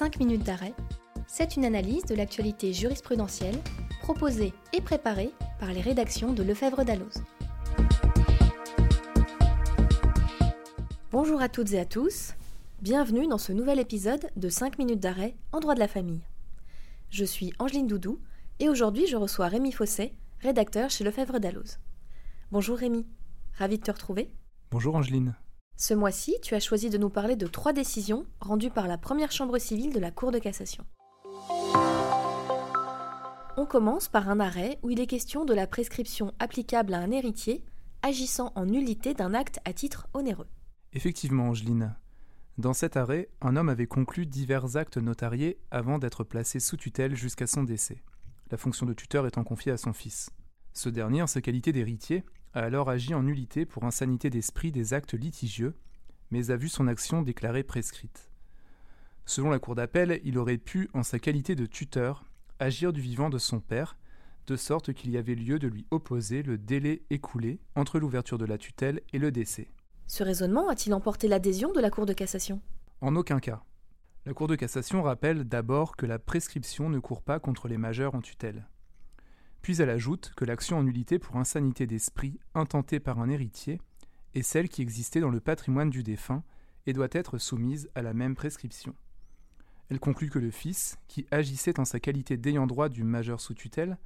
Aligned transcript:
5 0.00 0.18
minutes 0.18 0.44
d'arrêt, 0.44 0.72
c'est 1.26 1.56
une 1.56 1.66
analyse 1.66 2.06
de 2.06 2.14
l'actualité 2.14 2.72
jurisprudentielle 2.72 3.58
proposée 4.00 4.54
et 4.72 4.80
préparée 4.80 5.30
par 5.58 5.74
les 5.74 5.82
rédactions 5.82 6.32
de 6.32 6.42
Lefebvre 6.42 6.86
d'Alloz. 6.86 7.22
Bonjour 11.12 11.42
à 11.42 11.50
toutes 11.50 11.74
et 11.74 11.78
à 11.78 11.84
tous, 11.84 12.32
bienvenue 12.80 13.26
dans 13.26 13.36
ce 13.36 13.52
nouvel 13.52 13.78
épisode 13.78 14.30
de 14.36 14.48
5 14.48 14.78
minutes 14.78 15.00
d'arrêt 15.00 15.36
en 15.52 15.60
droit 15.60 15.74
de 15.74 15.80
la 15.80 15.86
famille. 15.86 16.22
Je 17.10 17.26
suis 17.26 17.52
Angeline 17.58 17.86
Doudou 17.86 18.20
et 18.58 18.70
aujourd'hui 18.70 19.06
je 19.06 19.18
reçois 19.18 19.48
Rémi 19.48 19.70
Fosset, 19.70 20.14
rédacteur 20.40 20.88
chez 20.88 21.04
Lefebvre 21.04 21.40
d'Alloz. 21.40 21.78
Bonjour 22.52 22.78
Rémi, 22.78 23.04
ravi 23.52 23.76
de 23.76 23.82
te 23.82 23.90
retrouver. 23.90 24.30
Bonjour 24.70 24.96
Angeline. 24.96 25.34
Ce 25.80 25.94
mois-ci, 25.94 26.36
tu 26.42 26.54
as 26.54 26.60
choisi 26.60 26.90
de 26.90 26.98
nous 26.98 27.08
parler 27.08 27.36
de 27.36 27.46
trois 27.46 27.72
décisions 27.72 28.26
rendues 28.38 28.68
par 28.68 28.86
la 28.86 28.98
première 28.98 29.32
chambre 29.32 29.56
civile 29.56 29.94
de 29.94 29.98
la 29.98 30.10
Cour 30.10 30.30
de 30.30 30.38
cassation. 30.38 30.84
On 33.56 33.64
commence 33.64 34.06
par 34.06 34.28
un 34.28 34.40
arrêt 34.40 34.78
où 34.82 34.90
il 34.90 35.00
est 35.00 35.06
question 35.06 35.46
de 35.46 35.54
la 35.54 35.66
prescription 35.66 36.34
applicable 36.38 36.92
à 36.92 36.98
un 36.98 37.10
héritier 37.10 37.64
agissant 38.02 38.52
en 38.56 38.66
nullité 38.66 39.14
d'un 39.14 39.32
acte 39.32 39.58
à 39.64 39.72
titre 39.72 40.06
onéreux. 40.12 40.48
Effectivement, 40.92 41.48
Angeline. 41.48 41.96
Dans 42.58 42.74
cet 42.74 42.98
arrêt, 42.98 43.30
un 43.40 43.56
homme 43.56 43.70
avait 43.70 43.86
conclu 43.86 44.26
divers 44.26 44.76
actes 44.76 44.98
notariés 44.98 45.58
avant 45.70 45.98
d'être 45.98 46.24
placé 46.24 46.60
sous 46.60 46.76
tutelle 46.76 47.16
jusqu'à 47.16 47.46
son 47.46 47.62
décès, 47.62 48.02
la 48.50 48.58
fonction 48.58 48.84
de 48.84 48.92
tuteur 48.92 49.26
étant 49.26 49.44
confiée 49.44 49.72
à 49.72 49.78
son 49.78 49.94
fils. 49.94 50.28
Ce 50.74 50.90
dernier, 50.90 51.22
en 51.22 51.26
sa 51.26 51.40
qualité 51.40 51.72
d'héritier, 51.72 52.22
a 52.54 52.60
alors 52.60 52.90
agi 52.90 53.14
en 53.14 53.22
nullité 53.22 53.64
pour 53.64 53.84
insanité 53.84 54.30
d'esprit 54.30 54.72
des 54.72 54.94
actes 54.94 55.14
litigieux, 55.14 55.74
mais 56.30 56.50
a 56.50 56.56
vu 56.56 56.68
son 56.68 56.88
action 56.88 57.22
déclarée 57.22 57.62
prescrite. 57.62 58.30
Selon 59.26 59.50
la 59.50 59.58
Cour 59.58 59.74
d'appel, 59.74 60.20
il 60.24 60.38
aurait 60.38 60.58
pu, 60.58 60.88
en 60.94 61.02
sa 61.02 61.18
qualité 61.18 61.54
de 61.54 61.66
tuteur, 61.66 62.24
agir 62.58 62.92
du 62.92 63.00
vivant 63.00 63.30
de 63.30 63.38
son 63.38 63.60
père, 63.60 63.96
de 64.46 64.56
sorte 64.56 64.92
qu'il 64.92 65.10
y 65.10 65.18
avait 65.18 65.34
lieu 65.34 65.58
de 65.58 65.68
lui 65.68 65.86
opposer 65.90 66.42
le 66.42 66.58
délai 66.58 67.02
écoulé 67.10 67.60
entre 67.76 67.98
l'ouverture 67.98 68.38
de 68.38 68.44
la 68.44 68.58
tutelle 68.58 69.00
et 69.12 69.18
le 69.18 69.30
décès. 69.30 69.70
Ce 70.06 70.24
raisonnement 70.24 70.68
a-t-il 70.68 70.92
emporté 70.92 71.28
l'adhésion 71.28 71.72
de 71.72 71.80
la 71.80 71.90
Cour 71.90 72.06
de 72.06 72.12
cassation? 72.12 72.60
En 73.00 73.14
aucun 73.14 73.38
cas. 73.38 73.62
La 74.26 74.34
Cour 74.34 74.48
de 74.48 74.56
cassation 74.56 75.02
rappelle 75.02 75.44
d'abord 75.44 75.96
que 75.96 76.06
la 76.06 76.18
prescription 76.18 76.90
ne 76.90 76.98
court 76.98 77.22
pas 77.22 77.38
contre 77.38 77.68
les 77.68 77.78
majeurs 77.78 78.14
en 78.14 78.20
tutelle. 78.20 78.66
Puis 79.62 79.80
elle 79.80 79.90
ajoute 79.90 80.32
que 80.36 80.44
l'action 80.44 80.78
en 80.78 80.82
nullité 80.82 81.18
pour 81.18 81.36
insanité 81.36 81.86
d'esprit 81.86 82.38
intentée 82.54 83.00
par 83.00 83.20
un 83.20 83.28
héritier 83.28 83.80
est 84.34 84.42
celle 84.42 84.68
qui 84.68 84.82
existait 84.82 85.20
dans 85.20 85.30
le 85.30 85.40
patrimoine 85.40 85.90
du 85.90 86.02
défunt 86.02 86.42
et 86.86 86.92
doit 86.92 87.08
être 87.12 87.38
soumise 87.38 87.90
à 87.94 88.02
la 88.02 88.14
même 88.14 88.34
prescription. 88.34 88.94
Elle 89.90 90.00
conclut 90.00 90.30
que 90.30 90.38
le 90.38 90.50
fils, 90.50 90.98
qui 91.08 91.26
agissait 91.30 91.80
en 91.80 91.84
sa 91.84 91.98
qualité 91.98 92.36
d'ayant 92.36 92.66
droit 92.66 92.88
du 92.88 93.02
majeur 93.02 93.40
sous 93.40 93.54
tutelle, 93.54 93.98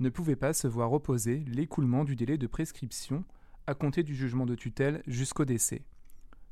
ne 0.00 0.08
pouvait 0.08 0.36
pas 0.36 0.52
se 0.52 0.68
voir 0.68 0.92
opposer 0.92 1.44
l'écoulement 1.46 2.04
du 2.04 2.16
délai 2.16 2.38
de 2.38 2.46
prescription 2.46 3.24
à 3.66 3.74
compter 3.74 4.02
du 4.02 4.14
jugement 4.14 4.46
de 4.46 4.54
tutelle 4.54 5.02
jusqu'au 5.06 5.44
décès, 5.44 5.82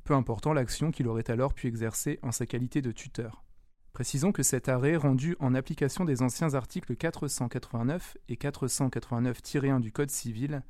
peu 0.04 0.14
important 0.14 0.52
l'action 0.52 0.90
qu'il 0.90 1.08
aurait 1.08 1.30
alors 1.30 1.54
pu 1.54 1.68
exercer 1.68 2.18
en 2.22 2.32
sa 2.32 2.46
qualité 2.46 2.82
de 2.82 2.90
tuteur. 2.90 3.44
Précisons 3.92 4.32
que 4.32 4.42
cet 4.42 4.70
arrêt, 4.70 4.96
rendu 4.96 5.36
en 5.38 5.54
application 5.54 6.06
des 6.06 6.22
anciens 6.22 6.54
articles 6.54 6.96
489 6.96 8.16
et 8.30 8.36
489-1 8.36 9.80
du 9.80 9.92
Code 9.92 10.10
civil, 10.10 10.62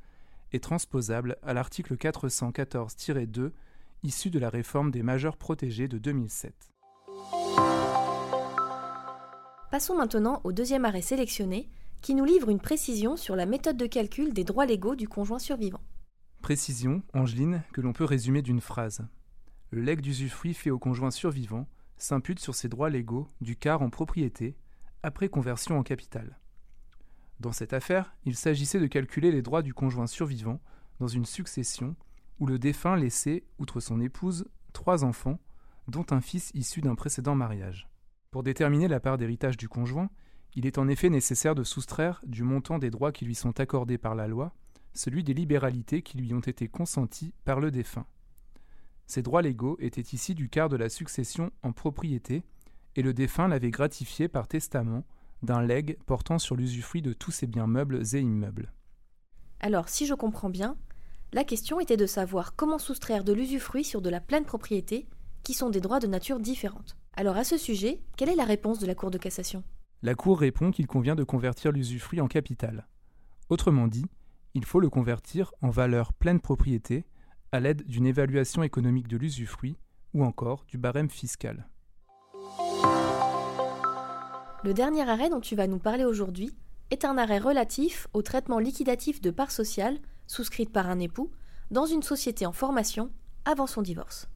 est 0.51 0.61
transposable 0.61 1.37
à 1.41 1.53
l'article 1.53 1.95
414-2 1.95 3.51
issu 4.03 4.29
de 4.29 4.39
la 4.39 4.49
réforme 4.49 4.91
des 4.91 5.03
majeurs 5.03 5.37
protégés 5.37 5.87
de 5.87 5.97
2007. 5.97 6.53
Passons 9.71 9.95
maintenant 9.95 10.41
au 10.43 10.51
deuxième 10.51 10.83
arrêt 10.83 11.01
sélectionné, 11.01 11.69
qui 12.01 12.15
nous 12.15 12.25
livre 12.25 12.49
une 12.49 12.59
précision 12.59 13.15
sur 13.15 13.37
la 13.37 13.45
méthode 13.45 13.77
de 13.77 13.85
calcul 13.85 14.33
des 14.33 14.43
droits 14.43 14.65
légaux 14.65 14.95
du 14.95 15.07
conjoint 15.07 15.39
survivant. 15.39 15.81
Précision, 16.41 17.01
Angeline, 17.13 17.63
que 17.71 17.79
l'on 17.79 17.93
peut 17.93 18.03
résumer 18.03 18.41
d'une 18.41 18.59
phrase. 18.59 19.07
Le 19.71 19.81
legs 19.81 20.01
d'usufruit 20.01 20.53
fait 20.53 20.69
au 20.71 20.77
conjoint 20.77 21.09
survivant 21.09 21.65
s'impute 21.97 22.39
sur 22.39 22.55
ses 22.55 22.69
droits 22.69 22.89
légaux 22.89 23.27
du 23.41 23.55
quart 23.55 23.81
en 23.81 23.89
propriété 23.89 24.55
après 25.03 25.29
conversion 25.29 25.77
en 25.77 25.83
capital. 25.83 26.39
Dans 27.39 27.51
cette 27.51 27.73
affaire, 27.73 28.15
il 28.25 28.35
s'agissait 28.35 28.79
de 28.79 28.87
calculer 28.87 29.31
les 29.31 29.41
droits 29.41 29.61
du 29.61 29.73
conjoint 29.73 30.07
survivant 30.07 30.61
dans 30.99 31.07
une 31.07 31.25
succession 31.25 31.95
où 32.39 32.45
le 32.45 32.59
défunt 32.59 32.95
laissait, 32.95 33.43
outre 33.59 33.79
son 33.79 33.99
épouse, 33.99 34.45
trois 34.71 35.03
enfants, 35.03 35.39
dont 35.87 36.05
un 36.11 36.21
fils 36.21 36.51
issu 36.53 36.81
d'un 36.81 36.95
précédent 36.95 37.35
mariage. 37.35 37.89
Pour 38.31 38.43
déterminer 38.43 38.87
la 38.87 38.99
part 38.99 39.17
d'héritage 39.17 39.57
du 39.57 39.67
conjoint, 39.67 40.09
il 40.55 40.65
est 40.65 40.77
en 40.77 40.87
effet 40.87 41.09
nécessaire 41.09 41.55
de 41.55 41.63
soustraire 41.63 42.21
du 42.25 42.43
montant 42.43 42.79
des 42.79 42.89
droits 42.89 43.11
qui 43.11 43.25
lui 43.25 43.35
sont 43.35 43.59
accordés 43.59 43.97
par 43.97 44.15
la 44.15 44.27
loi 44.27 44.53
celui 44.93 45.23
des 45.23 45.33
libéralités 45.33 46.01
qui 46.01 46.17
lui 46.17 46.33
ont 46.33 46.39
été 46.39 46.67
consenties 46.67 47.33
par 47.45 47.59
le 47.59 47.71
défunt. 47.71 48.05
Ces 49.07 49.21
droits 49.21 49.41
légaux 49.41 49.77
étaient 49.79 50.01
ici 50.01 50.35
du 50.35 50.49
quart 50.49 50.69
de 50.69 50.77
la 50.77 50.89
succession 50.89 51.51
en 51.61 51.71
propriété, 51.71 52.43
et 52.95 53.01
le 53.01 53.13
défunt 53.13 53.47
l'avait 53.47 53.71
gratifié 53.71 54.27
par 54.27 54.47
testament 54.47 55.03
d'un 55.41 55.61
legs 55.61 55.97
portant 56.05 56.39
sur 56.39 56.55
l'usufruit 56.55 57.01
de 57.01 57.13
tous 57.13 57.31
ses 57.31 57.47
biens 57.47 57.67
meubles 57.67 58.01
et 58.13 58.19
immeubles. 58.19 58.71
Alors, 59.59 59.89
si 59.89 60.05
je 60.05 60.13
comprends 60.13 60.49
bien, 60.49 60.77
la 61.33 61.43
question 61.43 61.79
était 61.79 61.97
de 61.97 62.05
savoir 62.05 62.55
comment 62.55 62.77
soustraire 62.77 63.23
de 63.23 63.33
l'usufruit 63.33 63.83
sur 63.83 64.01
de 64.01 64.09
la 64.09 64.21
pleine 64.21 64.45
propriété, 64.45 65.07
qui 65.43 65.53
sont 65.53 65.69
des 65.69 65.81
droits 65.81 65.99
de 65.99 66.07
nature 66.07 66.39
différente. 66.39 66.95
Alors 67.15 67.37
à 67.37 67.43
ce 67.43 67.57
sujet, 67.57 68.01
quelle 68.17 68.29
est 68.29 68.35
la 68.35 68.45
réponse 68.45 68.79
de 68.79 68.85
la 68.85 68.95
Cour 68.95 69.11
de 69.11 69.17
cassation? 69.17 69.63
La 70.01 70.15
Cour 70.15 70.39
répond 70.39 70.71
qu'il 70.71 70.87
convient 70.87 71.15
de 71.15 71.23
convertir 71.23 71.71
l'usufruit 71.71 72.21
en 72.21 72.27
capital. 72.27 72.87
Autrement 73.49 73.87
dit, 73.87 74.05
il 74.53 74.65
faut 74.65 74.79
le 74.79 74.89
convertir 74.89 75.53
en 75.61 75.69
valeur 75.69 76.13
pleine 76.13 76.39
propriété 76.39 77.05
à 77.53 77.59
l'aide 77.59 77.85
d'une 77.85 78.07
évaluation 78.07 78.63
économique 78.63 79.07
de 79.07 79.15
l'usufruit 79.15 79.77
ou 80.15 80.25
encore 80.25 80.65
du 80.67 80.79
barème 80.79 81.09
fiscal. 81.09 81.69
Le 84.63 84.73
dernier 84.73 85.07
arrêt 85.07 85.29
dont 85.29 85.39
tu 85.39 85.55
vas 85.55 85.67
nous 85.67 85.77
parler 85.77 86.03
aujourd'hui 86.03 86.49
est 86.89 87.05
un 87.05 87.15
arrêt 87.15 87.37
relatif 87.37 88.07
au 88.13 88.23
traitement 88.23 88.57
liquidatif 88.57 89.21
de 89.21 89.29
parts 89.29 89.51
sociales 89.51 89.99
souscrites 90.25 90.71
par 90.71 90.89
un 90.89 90.99
époux 90.99 91.29
dans 91.69 91.85
une 91.85 92.01
société 92.01 92.47
en 92.47 92.53
formation 92.53 93.11
avant 93.45 93.67
son 93.67 93.83
divorce. 93.83 94.27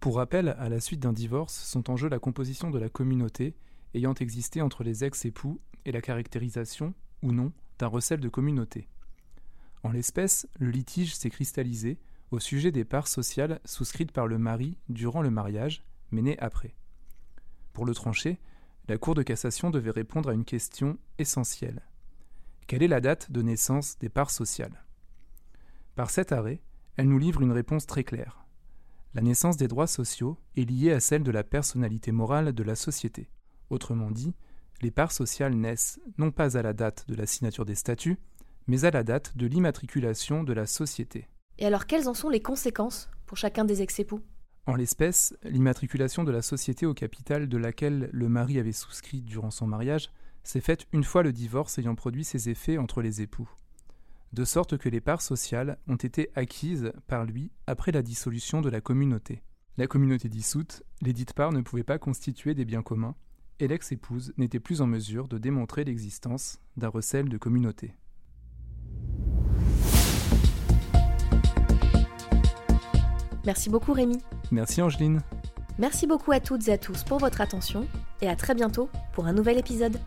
Pour 0.00 0.16
rappel, 0.16 0.48
à 0.58 0.68
la 0.68 0.80
suite 0.80 1.00
d'un 1.00 1.12
divorce 1.12 1.54
sont 1.54 1.88
en 1.88 1.96
jeu 1.96 2.08
la 2.08 2.18
composition 2.18 2.70
de 2.70 2.80
la 2.80 2.88
communauté 2.88 3.54
ayant 3.94 4.14
existé 4.14 4.60
entre 4.60 4.82
les 4.82 5.04
ex-époux 5.04 5.60
et 5.84 5.92
la 5.92 6.00
caractérisation, 6.00 6.94
ou 7.22 7.30
non, 7.30 7.52
d'un 7.78 7.86
recel 7.86 8.18
de 8.18 8.28
communauté. 8.28 8.88
En 9.84 9.92
l'espèce, 9.92 10.48
le 10.58 10.70
litige 10.70 11.14
s'est 11.14 11.30
cristallisé 11.30 11.98
au 12.30 12.40
sujet 12.40 12.72
des 12.72 12.84
parts 12.84 13.08
sociales 13.08 13.60
souscrites 13.64 14.12
par 14.12 14.26
le 14.26 14.38
mari 14.38 14.78
durant 14.88 15.22
le 15.22 15.30
mariage, 15.30 15.84
mais 16.10 16.22
nées 16.22 16.38
après. 16.38 16.74
Pour 17.72 17.86
le 17.86 17.94
trancher, 17.94 18.40
la 18.88 18.98
Cour 18.98 19.14
de 19.14 19.22
cassation 19.22 19.70
devait 19.70 19.90
répondre 19.90 20.30
à 20.30 20.34
une 20.34 20.44
question 20.44 20.98
essentielle. 21.18 21.82
Quelle 22.66 22.82
est 22.82 22.88
la 22.88 23.00
date 23.00 23.30
de 23.30 23.42
naissance 23.42 23.98
des 23.98 24.08
parts 24.08 24.30
sociales? 24.30 24.84
Par 25.94 26.10
cet 26.10 26.32
arrêt, 26.32 26.62
elle 26.96 27.08
nous 27.08 27.18
livre 27.18 27.42
une 27.42 27.52
réponse 27.52 27.86
très 27.86 28.04
claire. 28.04 28.44
La 29.14 29.22
naissance 29.22 29.56
des 29.56 29.68
droits 29.68 29.86
sociaux 29.86 30.38
est 30.56 30.68
liée 30.68 30.92
à 30.92 31.00
celle 31.00 31.22
de 31.22 31.30
la 31.30 31.44
personnalité 31.44 32.12
morale 32.12 32.52
de 32.52 32.62
la 32.62 32.74
société. 32.74 33.30
Autrement 33.70 34.10
dit, 34.10 34.34
les 34.82 34.90
parts 34.90 35.12
sociales 35.12 35.54
naissent 35.54 36.00
non 36.18 36.30
pas 36.30 36.56
à 36.56 36.62
la 36.62 36.72
date 36.72 37.08
de 37.08 37.14
la 37.14 37.26
signature 37.26 37.64
des 37.64 37.74
statuts, 37.74 38.18
mais 38.66 38.84
à 38.84 38.90
la 38.90 39.04
date 39.04 39.36
de 39.36 39.46
l'immatriculation 39.46 40.44
de 40.44 40.52
la 40.52 40.66
société. 40.66 41.28
Et 41.58 41.66
alors 41.66 41.86
quelles 41.86 42.08
en 42.08 42.14
sont 42.14 42.28
les 42.28 42.40
conséquences 42.40 43.08
pour 43.26 43.38
chacun 43.38 43.64
des 43.64 43.82
ex-époux? 43.82 44.20
En 44.66 44.74
l'espèce, 44.74 45.34
l'immatriculation 45.44 46.24
de 46.24 46.32
la 46.32 46.42
société 46.42 46.86
au 46.86 46.94
capital 46.94 47.48
de 47.48 47.56
laquelle 47.56 48.10
le 48.12 48.28
mari 48.28 48.58
avait 48.58 48.72
souscrit 48.72 49.22
durant 49.22 49.50
son 49.50 49.66
mariage 49.66 50.10
s'est 50.42 50.60
faite 50.60 50.86
une 50.92 51.04
fois 51.04 51.22
le 51.22 51.32
divorce 51.32 51.78
ayant 51.78 51.94
produit 51.94 52.24
ses 52.24 52.50
effets 52.50 52.78
entre 52.78 53.00
les 53.00 53.22
époux, 53.22 53.48
de 54.32 54.44
sorte 54.44 54.76
que 54.76 54.88
les 54.88 55.00
parts 55.00 55.22
sociales 55.22 55.78
ont 55.88 55.96
été 55.96 56.30
acquises 56.34 56.92
par 57.06 57.24
lui 57.24 57.50
après 57.66 57.92
la 57.92 58.02
dissolution 58.02 58.60
de 58.60 58.68
la 58.68 58.80
communauté. 58.80 59.42
La 59.76 59.86
communauté 59.86 60.28
dissoute, 60.28 60.82
les 61.00 61.12
dites 61.12 61.32
parts 61.32 61.52
ne 61.52 61.62
pouvaient 61.62 61.84
pas 61.84 61.98
constituer 61.98 62.54
des 62.54 62.64
biens 62.64 62.82
communs, 62.82 63.14
et 63.60 63.68
l'ex-épouse 63.68 64.34
n'était 64.36 64.60
plus 64.60 64.80
en 64.80 64.86
mesure 64.86 65.28
de 65.28 65.38
démontrer 65.38 65.84
l'existence 65.84 66.58
d'un 66.76 66.88
recel 66.88 67.28
de 67.28 67.38
communauté. 67.38 67.94
Merci 73.46 73.70
beaucoup 73.70 73.92
Rémi. 73.92 74.18
Merci 74.50 74.82
Angeline. 74.82 75.20
Merci 75.78 76.06
beaucoup 76.06 76.32
à 76.32 76.40
toutes 76.40 76.68
et 76.68 76.72
à 76.72 76.78
tous 76.78 77.04
pour 77.04 77.18
votre 77.18 77.40
attention 77.40 77.86
et 78.20 78.28
à 78.28 78.36
très 78.36 78.54
bientôt 78.54 78.88
pour 79.12 79.26
un 79.26 79.32
nouvel 79.32 79.58
épisode. 79.58 79.98